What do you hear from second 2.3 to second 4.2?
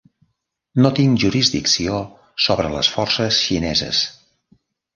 sobre les forces xineses.